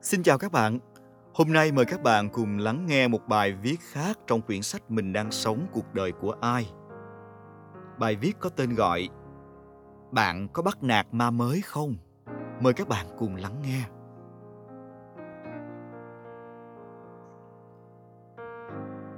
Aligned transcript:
Xin 0.00 0.22
chào 0.22 0.38
các 0.38 0.52
bạn. 0.52 0.78
Hôm 1.34 1.52
nay 1.52 1.72
mời 1.72 1.84
các 1.84 2.02
bạn 2.02 2.28
cùng 2.28 2.58
lắng 2.58 2.86
nghe 2.86 3.08
một 3.08 3.28
bài 3.28 3.52
viết 3.62 3.76
khác 3.80 4.18
trong 4.26 4.40
quyển 4.40 4.62
sách 4.62 4.90
Mình 4.90 5.12
đang 5.12 5.30
sống 5.30 5.66
cuộc 5.72 5.94
đời 5.94 6.12
của 6.12 6.34
ai. 6.40 6.70
Bài 7.98 8.16
viết 8.16 8.32
có 8.40 8.48
tên 8.48 8.74
gọi 8.74 9.08
Bạn 10.10 10.48
có 10.52 10.62
bắt 10.62 10.82
nạt 10.82 11.06
ma 11.12 11.30
mới 11.30 11.60
không? 11.60 11.96
Mời 12.60 12.72
các 12.72 12.88
bạn 12.88 13.06
cùng 13.18 13.36
lắng 13.36 13.62
nghe. 13.62 13.82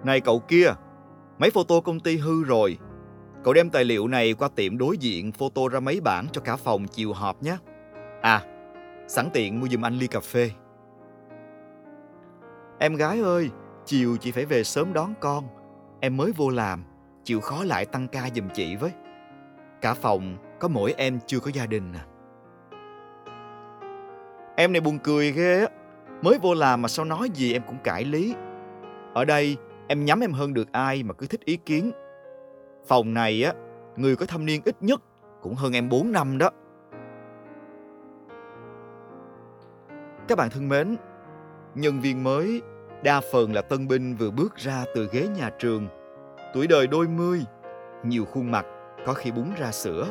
Này 0.05 0.21
cậu 0.21 0.41
kia, 0.41 0.73
máy 1.39 1.51
photo 1.51 1.81
công 1.81 2.01
ty 2.01 2.17
hư 2.17 2.45
rồi. 2.45 2.79
Cậu 3.45 3.55
đem 3.55 3.71
tài 3.71 3.85
liệu 3.85 4.09
này 4.09 4.35
qua 4.35 4.49
tiệm 4.57 4.79
đối 4.79 4.99
diện 4.99 5.33
photo 5.33 5.69
ra 5.69 5.81
mấy 5.81 6.01
bản 6.01 6.27
cho 6.33 6.41
cả 6.41 6.57
phòng 6.57 6.87
chiều 6.89 7.13
họp 7.13 7.43
nhé. 7.43 7.57
À, 8.23 8.43
sẵn 9.09 9.31
tiện 9.33 9.61
mua 9.61 9.69
giùm 9.69 9.85
anh 9.85 9.99
ly 9.99 10.07
cà 10.07 10.21
phê. 10.21 10.51
Em 12.83 12.95
gái 12.95 13.21
ơi, 13.21 13.51
chiều 13.85 14.17
chị 14.17 14.33
phải 14.33 14.45
về 14.45 14.65
sớm 14.65 14.93
đón 14.93 15.15
con. 15.21 15.45
Em 16.01 16.17
mới 16.17 16.33
vô 16.37 16.51
làm, 16.51 16.85
chịu 17.25 17.41
khó 17.41 17.65
lại 17.65 17.87
tăng 17.87 18.09
ca 18.09 18.29
giùm 18.35 18.49
chị 18.55 18.77
với. 18.77 18.93
Cả 19.81 19.95
phòng 19.95 20.37
có 20.61 20.69
mỗi 20.69 20.95
em 20.97 21.19
chưa 21.27 21.41
có 21.41 21.51
gia 21.55 21.67
đình 21.67 21.93
à. 21.93 22.05
Em 24.57 24.73
này 24.73 24.81
buồn 24.81 24.99
cười 24.99 25.33
ghê 25.33 25.61
á. 25.61 25.67
Mới 26.23 26.39
vô 26.39 26.55
làm 26.55 26.83
mà 26.83 26.89
sao 26.89 27.05
nói 27.05 27.31
gì 27.35 27.53
em 27.53 27.63
cũng 27.67 27.79
cãi 27.85 28.05
lý. 28.05 28.35
Ở 29.15 29.25
đây 29.25 29.57
em 29.89 30.05
nhắm 30.05 30.21
em 30.21 30.33
hơn 30.33 30.55
được 30.55 30.73
ai 30.73 31.03
mà 31.03 31.15
cứ 31.15 31.27
thích 31.27 31.45
ý 31.45 31.57
kiến. 31.57 31.91
Phòng 32.87 33.15
này 33.15 33.45
á, 33.45 33.53
người 33.97 34.17
có 34.17 34.27
thâm 34.27 34.47
niên 34.47 34.61
ít 34.65 34.77
nhất 34.81 35.03
cũng 35.43 35.55
hơn 35.55 35.73
em 35.73 35.89
4 35.89 36.13
năm 36.13 36.39
đó. 36.39 36.51
Các 40.29 40.39
bạn 40.39 40.51
thân 40.51 40.69
mến, 40.69 40.97
nhân 41.75 42.01
viên 42.01 42.25
mới 42.25 42.63
đa 43.03 43.21
phần 43.33 43.53
là 43.53 43.63
tân 43.63 43.89
binh 43.89 44.15
vừa 44.15 44.31
bước 44.31 44.57
ra 44.57 44.85
từ 44.95 45.09
ghế 45.13 45.29
nhà 45.39 45.51
trường, 45.59 45.89
tuổi 46.55 46.67
đời 46.67 46.87
đôi 46.87 47.09
mươi, 47.09 47.41
nhiều 48.05 48.25
khuôn 48.25 48.51
mặt 48.51 48.67
có 49.07 49.13
khi 49.13 49.31
búng 49.31 49.53
ra 49.59 49.73
sữa. 49.73 50.07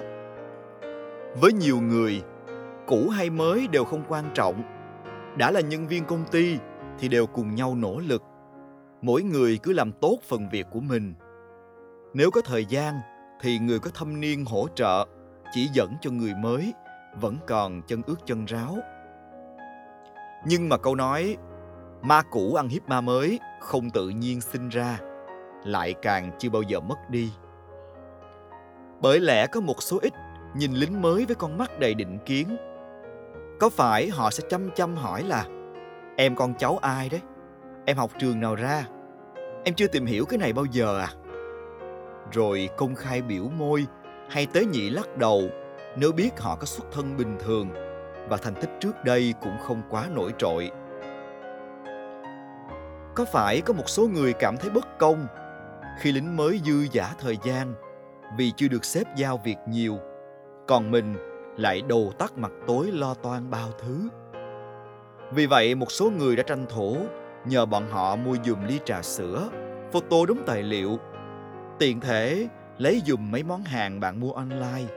Với 1.42 1.54
nhiều 1.54 1.82
người, 1.82 2.24
cũ 2.88 3.10
hay 3.10 3.30
mới 3.30 3.68
đều 3.68 3.84
không 3.84 4.04
quan 4.08 4.26
trọng. 4.34 4.64
Đã 5.38 5.52
là 5.52 5.62
nhân 5.62 5.88
viên 5.88 6.06
công 6.06 6.26
ty 6.32 6.58
thì 7.00 7.08
đều 7.08 7.28
cùng 7.28 7.56
nhau 7.56 7.76
nỗ 7.76 8.00
lực. 8.00 8.24
Mỗi 9.02 9.24
người 9.24 9.60
cứ 9.64 9.74
làm 9.74 9.92
tốt 9.92 10.18
phần 10.30 10.50
việc 10.52 10.68
của 10.72 10.80
mình. 10.80 11.14
Nếu 12.14 12.32
có 12.32 12.42
thời 12.42 12.66
gian 12.66 12.96
thì 13.42 13.60
người 13.60 13.80
có 13.80 13.90
thâm 13.94 14.20
niên 14.20 14.46
hỗ 14.46 14.68
trợ, 14.76 15.06
chỉ 15.54 15.68
dẫn 15.74 15.94
cho 16.02 16.12
người 16.12 16.34
mới 16.42 16.74
vẫn 17.22 17.38
còn 17.48 17.82
chân 17.88 18.02
ướt 18.08 18.26
chân 18.26 18.46
ráo. 18.46 18.78
Nhưng 20.48 20.70
mà 20.70 20.78
câu 20.78 20.96
nói 20.96 21.38
ma 22.02 22.22
cũ 22.32 22.56
ăn 22.56 22.68
hiếp 22.68 22.90
ma 22.90 23.02
mới 23.02 23.40
không 23.60 23.90
tự 23.90 24.10
nhiên 24.10 24.42
sinh 24.42 24.70
ra, 24.70 25.00
lại 25.64 25.94
càng 26.02 26.32
chưa 26.40 26.50
bao 26.50 26.62
giờ 26.62 26.80
mất 26.80 27.10
đi. 27.10 27.32
Bởi 29.02 29.20
lẽ 29.20 29.48
có 29.48 29.60
một 29.60 29.84
số 29.84 30.00
ít 30.02 30.14
nhìn 30.56 30.74
lính 30.74 31.02
mới 31.02 31.26
với 31.26 31.36
con 31.36 31.58
mắt 31.58 31.80
đầy 31.80 31.94
định 31.94 32.20
kiến. 32.26 32.58
Có 33.60 33.70
phải 33.70 34.10
họ 34.10 34.32
sẽ 34.32 34.44
chăm 34.50 34.70
chăm 34.76 34.96
hỏi 34.96 35.24
là 35.24 35.46
Em 36.18 36.36
con 36.36 36.54
cháu 36.54 36.78
ai 36.78 37.10
đấy? 37.10 37.22
Em 37.86 37.98
học 37.98 38.12
trường 38.20 38.40
nào 38.40 38.56
ra? 38.56 38.84
Em 39.64 39.74
chưa 39.76 39.88
tìm 39.88 40.06
hiểu 40.06 40.26
cái 40.26 40.38
này 40.38 40.54
bao 40.54 40.66
giờ 40.66 41.00
à? 41.00 41.10
Rồi 42.32 42.70
công 42.78 42.96
khai 42.96 43.22
biểu 43.22 43.44
môi 43.44 43.86
hay 44.30 44.46
tế 44.46 44.66
nhị 44.66 44.90
lắc 44.90 45.18
đầu 45.18 45.42
nếu 45.98 46.12
biết 46.12 46.40
họ 46.40 46.56
có 46.56 46.66
xuất 46.66 46.86
thân 46.92 47.18
bình 47.18 47.38
thường 47.40 47.70
và 48.30 48.38
thành 48.38 48.56
tích 48.56 48.70
trước 48.80 49.04
đây 49.04 49.34
cũng 49.42 49.58
không 49.60 49.82
quá 49.90 50.08
nổi 50.16 50.34
trội. 50.38 50.72
Có 53.20 53.26
phải 53.26 53.62
có 53.62 53.74
một 53.74 53.90
số 53.90 54.08
người 54.08 54.34
cảm 54.34 54.58
thấy 54.58 54.70
bất 54.70 55.00
công 55.00 55.28
khi 56.00 56.12
lính 56.12 56.38
mới 56.38 56.60
dư 56.66 56.88
giả 56.92 57.14
thời 57.20 57.38
gian 57.44 57.74
vì 58.38 58.52
chưa 58.58 58.68
được 58.68 58.86
xếp 58.86 59.04
giao 59.16 59.38
việc 59.38 59.56
nhiều, 59.68 60.00
còn 60.68 60.92
mình 60.92 61.16
lại 61.58 61.82
đầu 61.90 62.12
tắt 62.20 62.38
mặt 62.38 62.52
tối 62.68 62.92
lo 62.92 63.14
toan 63.14 63.50
bao 63.50 63.70
thứ. 63.80 64.10
Vì 65.32 65.46
vậy, 65.46 65.76
một 65.76 65.92
số 65.92 66.10
người 66.10 66.36
đã 66.36 66.44
tranh 66.44 66.66
thủ 66.70 66.98
nhờ 67.46 67.66
bọn 67.66 67.88
họ 67.90 68.16
mua 68.16 68.36
dùm 68.46 68.68
ly 68.68 68.80
trà 68.86 69.02
sữa, 69.02 69.50
photo 69.92 70.18
đúng 70.28 70.44
tài 70.46 70.64
liệu, 70.64 71.00
tiện 71.80 72.00
thể 72.00 72.48
lấy 72.78 73.02
dùm 73.06 73.32
mấy 73.32 73.44
món 73.44 73.64
hàng 73.64 74.00
bạn 74.00 74.20
mua 74.20 74.32
online. 74.32 74.94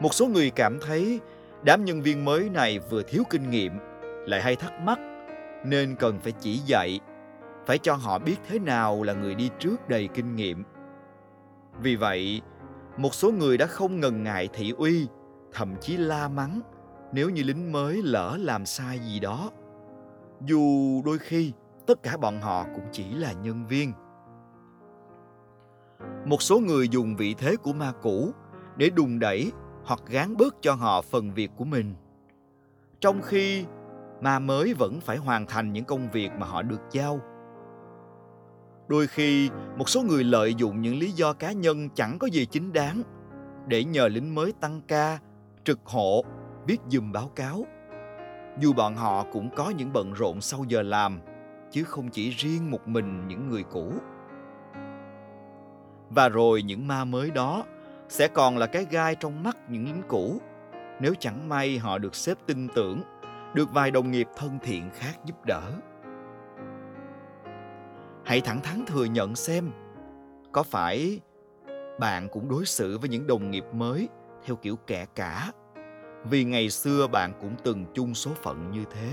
Một 0.00 0.14
số 0.14 0.26
người 0.26 0.50
cảm 0.50 0.78
thấy 0.86 1.20
đám 1.62 1.84
nhân 1.84 2.02
viên 2.02 2.24
mới 2.24 2.50
này 2.50 2.78
vừa 2.78 3.02
thiếu 3.02 3.22
kinh 3.30 3.50
nghiệm, 3.50 3.72
lại 4.26 4.42
hay 4.42 4.56
thắc 4.56 4.72
mắc 4.80 4.98
nên 5.64 5.96
cần 5.98 6.18
phải 6.20 6.32
chỉ 6.32 6.56
dạy, 6.56 7.00
phải 7.66 7.78
cho 7.78 7.94
họ 7.94 8.18
biết 8.18 8.36
thế 8.48 8.58
nào 8.58 9.02
là 9.02 9.12
người 9.12 9.34
đi 9.34 9.50
trước 9.58 9.88
đầy 9.88 10.08
kinh 10.14 10.36
nghiệm. 10.36 10.64
Vì 11.80 11.96
vậy, 11.96 12.42
một 12.96 13.14
số 13.14 13.32
người 13.32 13.58
đã 13.58 13.66
không 13.66 14.00
ngần 14.00 14.22
ngại 14.22 14.48
thị 14.52 14.74
uy, 14.78 15.06
thậm 15.52 15.74
chí 15.80 15.96
la 15.96 16.28
mắng 16.28 16.60
nếu 17.12 17.30
như 17.30 17.42
lính 17.42 17.72
mới 17.72 18.02
lỡ 18.02 18.36
làm 18.40 18.66
sai 18.66 18.98
gì 18.98 19.20
đó. 19.20 19.50
Dù 20.40 21.02
đôi 21.04 21.18
khi 21.18 21.52
tất 21.86 22.02
cả 22.02 22.16
bọn 22.16 22.40
họ 22.40 22.64
cũng 22.64 22.84
chỉ 22.92 23.14
là 23.14 23.32
nhân 23.32 23.66
viên. 23.66 23.92
Một 26.24 26.42
số 26.42 26.60
người 26.60 26.88
dùng 26.88 27.16
vị 27.16 27.34
thế 27.38 27.56
của 27.56 27.72
ma 27.72 27.92
cũ 28.02 28.30
để 28.76 28.90
đùn 28.90 29.18
đẩy 29.18 29.52
hoặc 29.84 30.00
gán 30.06 30.36
bớt 30.36 30.56
cho 30.60 30.74
họ 30.74 31.02
phần 31.02 31.32
việc 31.34 31.50
của 31.56 31.64
mình. 31.64 31.94
Trong 33.00 33.22
khi 33.22 33.64
ma 34.20 34.38
mới 34.38 34.74
vẫn 34.74 35.00
phải 35.00 35.16
hoàn 35.16 35.46
thành 35.46 35.72
những 35.72 35.84
công 35.84 36.10
việc 36.10 36.30
mà 36.38 36.46
họ 36.46 36.62
được 36.62 36.80
giao. 36.90 37.20
Đôi 38.88 39.06
khi, 39.06 39.50
một 39.76 39.88
số 39.88 40.02
người 40.02 40.24
lợi 40.24 40.54
dụng 40.54 40.82
những 40.82 40.98
lý 40.98 41.10
do 41.10 41.32
cá 41.32 41.52
nhân 41.52 41.88
chẳng 41.94 42.18
có 42.18 42.26
gì 42.26 42.46
chính 42.46 42.72
đáng 42.72 43.02
để 43.66 43.84
nhờ 43.84 44.08
lính 44.08 44.34
mới 44.34 44.52
tăng 44.60 44.80
ca, 44.88 45.18
trực 45.64 45.78
hộ, 45.84 46.24
viết 46.66 46.80
dùm 46.88 47.12
báo 47.12 47.30
cáo. 47.36 47.64
Dù 48.60 48.72
bọn 48.72 48.96
họ 48.96 49.24
cũng 49.32 49.50
có 49.56 49.70
những 49.70 49.92
bận 49.92 50.12
rộn 50.12 50.40
sau 50.40 50.64
giờ 50.68 50.82
làm, 50.82 51.20
chứ 51.70 51.84
không 51.84 52.08
chỉ 52.08 52.30
riêng 52.30 52.70
một 52.70 52.88
mình 52.88 53.28
những 53.28 53.48
người 53.48 53.62
cũ. 53.62 53.92
Và 56.10 56.28
rồi 56.28 56.62
những 56.62 56.88
ma 56.88 57.04
mới 57.04 57.30
đó 57.30 57.64
sẽ 58.08 58.28
còn 58.28 58.58
là 58.58 58.66
cái 58.66 58.86
gai 58.90 59.14
trong 59.14 59.42
mắt 59.42 59.56
những 59.68 59.84
lính 59.84 60.02
cũ 60.08 60.40
nếu 61.00 61.14
chẳng 61.18 61.48
may 61.48 61.78
họ 61.78 61.98
được 61.98 62.14
xếp 62.14 62.38
tin 62.46 62.68
tưởng 62.74 63.02
được 63.54 63.72
vài 63.72 63.90
đồng 63.90 64.10
nghiệp 64.10 64.28
thân 64.36 64.58
thiện 64.62 64.90
khác 64.90 65.14
giúp 65.24 65.44
đỡ. 65.44 65.72
Hãy 68.24 68.40
thẳng 68.40 68.60
thắn 68.60 68.84
thừa 68.86 69.04
nhận 69.04 69.34
xem, 69.34 69.70
có 70.52 70.62
phải 70.62 71.20
bạn 72.00 72.28
cũng 72.28 72.48
đối 72.48 72.64
xử 72.64 72.98
với 72.98 73.08
những 73.08 73.26
đồng 73.26 73.50
nghiệp 73.50 73.64
mới 73.72 74.08
theo 74.44 74.56
kiểu 74.56 74.76
kẻ 74.86 75.06
cả, 75.14 75.52
vì 76.24 76.44
ngày 76.44 76.70
xưa 76.70 77.06
bạn 77.06 77.32
cũng 77.40 77.54
từng 77.64 77.84
chung 77.94 78.14
số 78.14 78.30
phận 78.42 78.70
như 78.70 78.84
thế. 78.90 79.12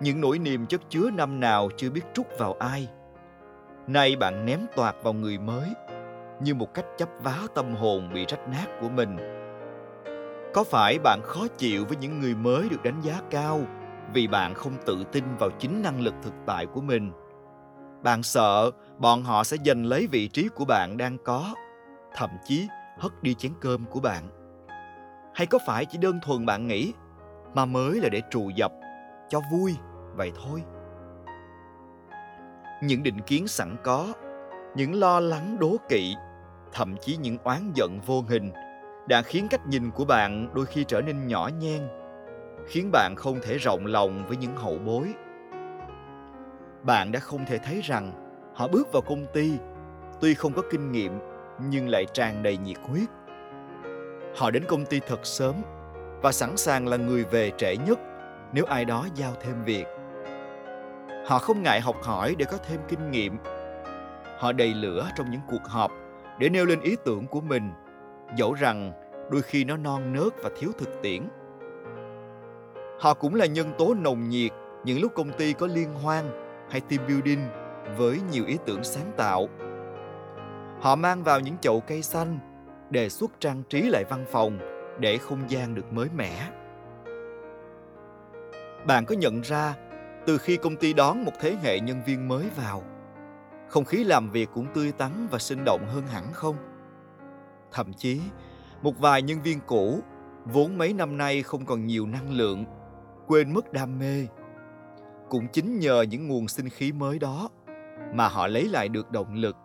Những 0.00 0.20
nỗi 0.20 0.38
niềm 0.38 0.66
chất 0.66 0.80
chứa 0.88 1.10
năm 1.10 1.40
nào 1.40 1.68
chưa 1.76 1.90
biết 1.90 2.02
trút 2.14 2.26
vào 2.38 2.52
ai. 2.52 2.88
Nay 3.86 4.16
bạn 4.16 4.46
ném 4.46 4.60
toạc 4.76 4.96
vào 5.02 5.12
người 5.12 5.38
mới 5.38 5.68
như 6.40 6.54
một 6.54 6.74
cách 6.74 6.86
chấp 6.98 7.08
vá 7.22 7.38
tâm 7.54 7.74
hồn 7.74 8.10
bị 8.14 8.24
rách 8.28 8.48
nát 8.48 8.66
của 8.80 8.88
mình 8.88 9.16
có 10.54 10.64
phải 10.64 10.98
bạn 10.98 11.20
khó 11.22 11.46
chịu 11.58 11.84
với 11.84 11.96
những 11.96 12.20
người 12.20 12.34
mới 12.34 12.68
được 12.68 12.82
đánh 12.82 13.00
giá 13.00 13.20
cao 13.30 13.60
vì 14.12 14.26
bạn 14.26 14.54
không 14.54 14.72
tự 14.86 15.04
tin 15.12 15.24
vào 15.38 15.50
chính 15.58 15.82
năng 15.82 16.00
lực 16.00 16.14
thực 16.22 16.32
tại 16.46 16.66
của 16.66 16.80
mình? 16.80 17.12
Bạn 18.02 18.22
sợ 18.22 18.70
bọn 18.98 19.22
họ 19.22 19.44
sẽ 19.44 19.56
giành 19.66 19.86
lấy 19.86 20.06
vị 20.06 20.28
trí 20.28 20.48
của 20.48 20.64
bạn 20.64 20.96
đang 20.96 21.18
có, 21.24 21.54
thậm 22.14 22.30
chí 22.44 22.68
hất 22.98 23.22
đi 23.22 23.34
chén 23.34 23.52
cơm 23.60 23.84
của 23.84 24.00
bạn. 24.00 24.24
Hay 25.34 25.46
có 25.46 25.58
phải 25.66 25.84
chỉ 25.84 25.98
đơn 25.98 26.20
thuần 26.22 26.46
bạn 26.46 26.66
nghĩ 26.66 26.92
mà 27.54 27.64
mới 27.64 28.00
là 28.00 28.08
để 28.08 28.22
trù 28.30 28.50
dập 28.56 28.72
cho 29.28 29.40
vui 29.52 29.76
vậy 30.16 30.32
thôi? 30.44 30.62
Những 32.82 33.02
định 33.02 33.20
kiến 33.20 33.48
sẵn 33.48 33.76
có, 33.84 34.12
những 34.76 34.94
lo 34.94 35.20
lắng 35.20 35.56
đố 35.60 35.76
kỵ, 35.88 36.14
thậm 36.72 36.94
chí 37.00 37.16
những 37.16 37.38
oán 37.44 37.72
giận 37.74 38.00
vô 38.06 38.24
hình 38.28 38.52
đã 39.08 39.22
khiến 39.22 39.48
cách 39.50 39.66
nhìn 39.66 39.90
của 39.90 40.04
bạn 40.04 40.48
đôi 40.54 40.66
khi 40.66 40.84
trở 40.84 41.00
nên 41.00 41.26
nhỏ 41.26 41.50
nhen, 41.60 41.88
khiến 42.66 42.90
bạn 42.92 43.14
không 43.16 43.40
thể 43.42 43.58
rộng 43.58 43.86
lòng 43.86 44.26
với 44.28 44.36
những 44.36 44.56
hậu 44.56 44.78
bối. 44.78 45.14
Bạn 46.82 47.12
đã 47.12 47.20
không 47.20 47.44
thể 47.46 47.58
thấy 47.58 47.80
rằng 47.80 48.12
họ 48.54 48.68
bước 48.68 48.92
vào 48.92 49.02
công 49.02 49.26
ty, 49.34 49.52
tuy 50.20 50.34
không 50.34 50.52
có 50.52 50.62
kinh 50.70 50.92
nghiệm, 50.92 51.18
nhưng 51.70 51.88
lại 51.88 52.06
tràn 52.12 52.42
đầy 52.42 52.56
nhiệt 52.56 52.76
huyết. 52.82 53.08
Họ 54.36 54.50
đến 54.50 54.64
công 54.68 54.86
ty 54.86 55.00
thật 55.00 55.20
sớm 55.22 55.54
và 56.22 56.32
sẵn 56.32 56.56
sàng 56.56 56.88
là 56.88 56.96
người 56.96 57.24
về 57.24 57.52
trễ 57.56 57.76
nhất 57.76 57.98
nếu 58.52 58.64
ai 58.64 58.84
đó 58.84 59.06
giao 59.14 59.32
thêm 59.40 59.64
việc. 59.64 59.86
Họ 61.26 61.38
không 61.38 61.62
ngại 61.62 61.80
học 61.80 61.96
hỏi 62.02 62.34
để 62.38 62.44
có 62.44 62.56
thêm 62.68 62.80
kinh 62.88 63.10
nghiệm. 63.10 63.38
Họ 64.38 64.52
đầy 64.52 64.74
lửa 64.74 65.08
trong 65.16 65.30
những 65.30 65.40
cuộc 65.48 65.64
họp 65.64 65.90
để 66.38 66.48
nêu 66.48 66.66
lên 66.66 66.80
ý 66.80 66.96
tưởng 67.04 67.26
của 67.26 67.40
mình 67.40 67.72
dẫu 68.36 68.54
rằng 68.54 68.92
đôi 69.30 69.42
khi 69.42 69.64
nó 69.64 69.76
non 69.76 70.12
nớt 70.12 70.42
và 70.42 70.50
thiếu 70.58 70.70
thực 70.78 71.02
tiễn 71.02 71.22
Họ 73.00 73.14
cũng 73.14 73.34
là 73.34 73.46
nhân 73.46 73.72
tố 73.78 73.94
nồng 73.94 74.28
nhiệt 74.28 74.52
những 74.84 75.00
lúc 75.00 75.12
công 75.14 75.32
ty 75.32 75.52
có 75.52 75.66
liên 75.66 75.92
hoan 75.92 76.24
hay 76.70 76.80
team 76.80 77.06
building 77.08 77.40
với 77.96 78.20
nhiều 78.32 78.44
ý 78.46 78.58
tưởng 78.66 78.84
sáng 78.84 79.12
tạo. 79.16 79.48
Họ 80.80 80.96
mang 80.96 81.22
vào 81.22 81.40
những 81.40 81.56
chậu 81.60 81.80
cây 81.80 82.02
xanh, 82.02 82.38
đề 82.90 83.08
xuất 83.08 83.30
trang 83.40 83.62
trí 83.68 83.82
lại 83.82 84.04
văn 84.10 84.24
phòng 84.30 84.58
để 85.00 85.18
không 85.18 85.50
gian 85.50 85.74
được 85.74 85.92
mới 85.92 86.08
mẻ. 86.16 86.50
Bạn 88.86 89.04
có 89.04 89.14
nhận 89.14 89.40
ra 89.40 89.74
từ 90.26 90.38
khi 90.38 90.56
công 90.56 90.76
ty 90.76 90.92
đón 90.92 91.24
một 91.24 91.32
thế 91.40 91.56
hệ 91.62 91.80
nhân 91.80 92.02
viên 92.06 92.28
mới 92.28 92.50
vào, 92.56 92.82
không 93.68 93.84
khí 93.84 94.04
làm 94.04 94.30
việc 94.30 94.48
cũng 94.54 94.66
tươi 94.74 94.92
tắn 94.92 95.26
và 95.30 95.38
sinh 95.38 95.64
động 95.64 95.86
hơn 95.88 96.06
hẳn 96.06 96.24
không? 96.32 96.56
Thậm 97.74 97.92
chí, 97.92 98.20
một 98.82 98.98
vài 98.98 99.22
nhân 99.22 99.42
viên 99.42 99.60
cũ 99.66 100.00
vốn 100.44 100.78
mấy 100.78 100.92
năm 100.92 101.16
nay 101.16 101.42
không 101.42 101.66
còn 101.66 101.86
nhiều 101.86 102.06
năng 102.06 102.30
lượng, 102.30 102.64
quên 103.26 103.54
mất 103.54 103.72
đam 103.72 103.98
mê. 103.98 104.26
Cũng 105.28 105.46
chính 105.52 105.78
nhờ 105.78 106.02
những 106.02 106.28
nguồn 106.28 106.48
sinh 106.48 106.68
khí 106.68 106.92
mới 106.92 107.18
đó 107.18 107.48
mà 108.14 108.28
họ 108.28 108.46
lấy 108.46 108.68
lại 108.68 108.88
được 108.88 109.10
động 109.10 109.34
lực, 109.34 109.56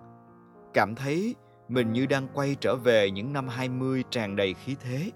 cảm 0.73 0.95
thấy 0.95 1.35
mình 1.67 1.93
như 1.93 2.05
đang 2.05 2.27
quay 2.33 2.55
trở 2.61 2.75
về 2.75 3.11
những 3.11 3.33
năm 3.33 3.47
20 3.47 4.03
tràn 4.09 4.35
đầy 4.35 4.53
khí 4.53 4.75
thế. 4.79 5.11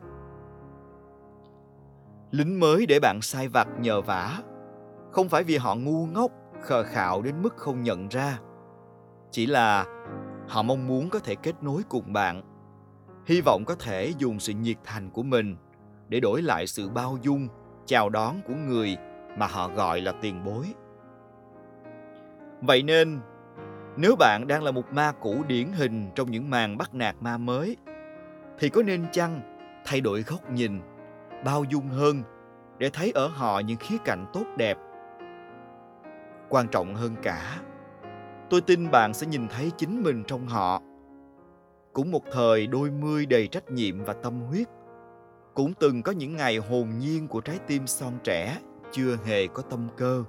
Lính 2.31 2.59
mới 2.59 2.85
để 2.85 2.99
bạn 2.99 3.21
sai 3.21 3.47
vặt 3.47 3.67
nhờ 3.79 4.01
vả, 4.01 4.39
không 5.11 5.29
phải 5.29 5.43
vì 5.43 5.57
họ 5.57 5.75
ngu 5.75 6.05
ngốc, 6.05 6.31
khờ 6.61 6.83
khạo 6.83 7.21
đến 7.21 7.41
mức 7.41 7.57
không 7.57 7.83
nhận 7.83 8.07
ra. 8.07 8.39
Chỉ 9.31 9.45
là 9.45 9.85
họ 10.47 10.63
mong 10.63 10.87
muốn 10.87 11.09
có 11.09 11.19
thể 11.19 11.35
kết 11.35 11.63
nối 11.63 11.81
cùng 11.89 12.13
bạn, 12.13 12.52
hy 13.25 13.41
vọng 13.41 13.65
có 13.65 13.75
thể 13.75 14.13
dùng 14.17 14.39
sự 14.39 14.53
nhiệt 14.53 14.77
thành 14.83 15.09
của 15.09 15.23
mình 15.23 15.55
để 16.09 16.19
đổi 16.19 16.41
lại 16.41 16.67
sự 16.67 16.89
bao 16.89 17.17
dung, 17.21 17.47
chào 17.85 18.09
đón 18.09 18.35
của 18.47 18.53
người 18.53 18.97
mà 19.37 19.47
họ 19.47 19.67
gọi 19.67 20.01
là 20.01 20.11
tiền 20.21 20.43
bối. 20.43 20.65
Vậy 22.61 22.83
nên, 22.83 23.19
nếu 23.97 24.15
bạn 24.15 24.47
đang 24.47 24.63
là 24.63 24.71
một 24.71 24.93
ma 24.93 25.11
cũ 25.21 25.43
điển 25.47 25.67
hình 25.71 26.09
trong 26.15 26.31
những 26.31 26.49
màn 26.49 26.77
bắt 26.77 26.95
nạt 26.95 27.15
ma 27.19 27.37
mới, 27.37 27.77
thì 28.59 28.69
có 28.69 28.83
nên 28.83 29.05
chăng 29.11 29.41
thay 29.85 30.01
đổi 30.01 30.21
góc 30.21 30.51
nhìn, 30.51 30.81
bao 31.45 31.63
dung 31.63 31.87
hơn 31.87 32.23
để 32.77 32.89
thấy 32.89 33.11
ở 33.15 33.27
họ 33.27 33.59
những 33.59 33.77
khía 33.77 33.97
cạnh 34.05 34.25
tốt 34.33 34.45
đẹp. 34.57 34.77
Quan 36.49 36.67
trọng 36.67 36.95
hơn 36.95 37.15
cả, 37.21 37.61
tôi 38.49 38.61
tin 38.61 38.91
bạn 38.91 39.13
sẽ 39.13 39.27
nhìn 39.27 39.47
thấy 39.47 39.71
chính 39.77 40.03
mình 40.03 40.23
trong 40.27 40.47
họ. 40.47 40.81
Cũng 41.93 42.11
một 42.11 42.23
thời 42.31 42.67
đôi 42.67 42.91
mươi 42.91 43.25
đầy 43.25 43.47
trách 43.47 43.71
nhiệm 43.71 44.03
và 44.03 44.13
tâm 44.13 44.41
huyết, 44.41 44.67
cũng 45.53 45.73
từng 45.79 46.03
có 46.03 46.11
những 46.11 46.35
ngày 46.35 46.57
hồn 46.57 46.89
nhiên 46.99 47.27
của 47.27 47.41
trái 47.41 47.59
tim 47.67 47.87
son 47.87 48.13
trẻ 48.23 48.57
chưa 48.91 49.17
hề 49.25 49.47
có 49.47 49.63
tâm 49.69 49.87
cơ. 49.97 50.23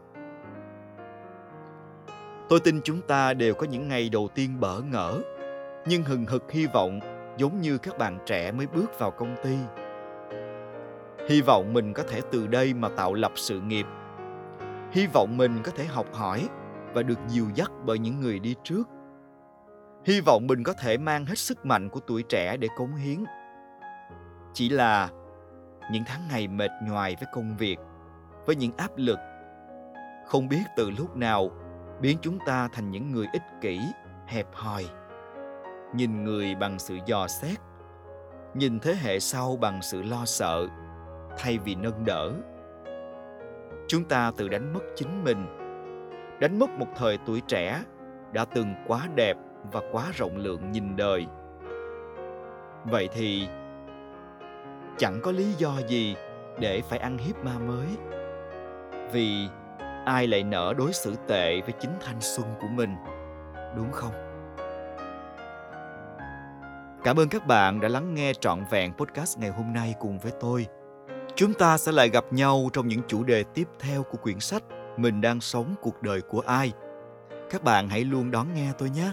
Tôi 2.48 2.60
tin 2.60 2.80
chúng 2.84 3.00
ta 3.00 3.34
đều 3.34 3.54
có 3.54 3.66
những 3.66 3.88
ngày 3.88 4.08
đầu 4.08 4.28
tiên 4.34 4.60
bỡ 4.60 4.80
ngỡ, 4.80 5.20
nhưng 5.86 6.02
hừng 6.02 6.26
hực 6.26 6.52
hy 6.52 6.66
vọng 6.66 7.00
giống 7.38 7.60
như 7.60 7.78
các 7.78 7.98
bạn 7.98 8.18
trẻ 8.26 8.52
mới 8.52 8.66
bước 8.66 8.98
vào 8.98 9.10
công 9.10 9.34
ty. 9.44 9.56
Hy 11.28 11.40
vọng 11.40 11.72
mình 11.72 11.92
có 11.92 12.02
thể 12.02 12.20
từ 12.32 12.46
đây 12.46 12.74
mà 12.74 12.88
tạo 12.88 13.14
lập 13.14 13.32
sự 13.34 13.60
nghiệp. 13.60 13.86
Hy 14.92 15.06
vọng 15.06 15.36
mình 15.36 15.60
có 15.64 15.72
thể 15.76 15.84
học 15.84 16.06
hỏi 16.12 16.48
và 16.94 17.02
được 17.02 17.18
dìu 17.28 17.46
dắt 17.54 17.70
bởi 17.84 17.98
những 17.98 18.20
người 18.20 18.38
đi 18.38 18.54
trước. 18.64 18.88
Hy 20.04 20.20
vọng 20.20 20.46
mình 20.46 20.62
có 20.62 20.72
thể 20.72 20.98
mang 20.98 21.26
hết 21.26 21.38
sức 21.38 21.66
mạnh 21.66 21.88
của 21.88 22.00
tuổi 22.00 22.22
trẻ 22.22 22.56
để 22.56 22.68
cống 22.76 22.94
hiến. 22.94 23.24
Chỉ 24.52 24.68
là 24.68 25.08
những 25.92 26.02
tháng 26.06 26.28
ngày 26.28 26.48
mệt 26.48 26.70
nhoài 26.82 27.16
với 27.20 27.28
công 27.32 27.56
việc, 27.56 27.76
với 28.46 28.56
những 28.56 28.72
áp 28.76 28.90
lực, 28.96 29.18
không 30.26 30.48
biết 30.48 30.62
từ 30.76 30.90
lúc 30.90 31.16
nào 31.16 31.50
biến 32.00 32.18
chúng 32.22 32.38
ta 32.46 32.68
thành 32.72 32.90
những 32.90 33.12
người 33.12 33.26
ích 33.32 33.42
kỷ 33.60 33.80
hẹp 34.26 34.46
hòi 34.52 34.84
nhìn 35.94 36.24
người 36.24 36.54
bằng 36.54 36.78
sự 36.78 36.98
dò 37.06 37.26
xét 37.28 37.58
nhìn 38.54 38.78
thế 38.80 38.94
hệ 39.02 39.20
sau 39.20 39.56
bằng 39.56 39.82
sự 39.82 40.02
lo 40.02 40.24
sợ 40.24 40.66
thay 41.38 41.58
vì 41.58 41.74
nâng 41.74 42.04
đỡ 42.04 42.32
chúng 43.88 44.04
ta 44.04 44.32
tự 44.36 44.48
đánh 44.48 44.72
mất 44.72 44.80
chính 44.96 45.24
mình 45.24 45.46
đánh 46.40 46.58
mất 46.58 46.70
một 46.70 46.86
thời 46.96 47.18
tuổi 47.26 47.40
trẻ 47.40 47.82
đã 48.32 48.44
từng 48.44 48.74
quá 48.86 49.08
đẹp 49.14 49.36
và 49.72 49.80
quá 49.92 50.10
rộng 50.14 50.36
lượng 50.36 50.72
nhìn 50.72 50.96
đời. 50.96 51.26
Vậy 52.84 53.08
thì, 53.12 53.48
chẳng 54.98 55.20
có 55.22 55.32
lý 55.32 55.52
do 55.52 55.78
gì 55.88 56.16
để 56.58 56.82
phải 56.88 56.98
ăn 56.98 57.18
hiếp 57.18 57.44
ma 57.44 57.58
mới, 57.58 57.86
vì 59.12 59.48
ai 60.04 60.26
lại 60.26 60.42
nỡ 60.42 60.74
đối 60.78 60.92
xử 60.92 61.14
tệ 61.26 61.60
với 61.60 61.72
chính 61.80 61.92
thanh 62.00 62.20
xuân 62.20 62.46
của 62.60 62.68
mình, 62.68 62.94
đúng 63.76 63.92
không? 63.92 64.12
Cảm 67.04 67.16
ơn 67.16 67.28
các 67.28 67.46
bạn 67.46 67.80
đã 67.80 67.88
lắng 67.88 68.14
nghe 68.14 68.32
trọn 68.34 68.64
vẹn 68.70 68.92
podcast 68.92 69.38
ngày 69.38 69.50
hôm 69.50 69.72
nay 69.72 69.94
cùng 70.00 70.18
với 70.18 70.32
tôi. 70.40 70.66
Chúng 71.36 71.54
ta 71.54 71.78
sẽ 71.78 71.92
lại 71.92 72.08
gặp 72.08 72.24
nhau 72.30 72.68
trong 72.72 72.88
những 72.88 73.00
chủ 73.08 73.24
đề 73.24 73.44
tiếp 73.54 73.68
theo 73.80 74.02
của 74.02 74.18
quyển 74.18 74.40
sách 74.40 74.62
mình 74.96 75.20
đang 75.20 75.40
sống 75.40 75.74
cuộc 75.80 76.02
đời 76.02 76.20
của 76.20 76.40
ai. 76.40 76.72
Các 77.50 77.62
bạn 77.64 77.88
hãy 77.88 78.04
luôn 78.04 78.30
đón 78.30 78.54
nghe 78.54 78.72
tôi 78.78 78.90
nhé 78.90 79.10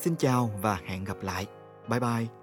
xin 0.00 0.16
chào 0.16 0.50
và 0.62 0.80
hẹn 0.84 1.04
gặp 1.04 1.16
lại. 1.22 1.46
Bye 1.88 2.00
bye. 2.00 2.37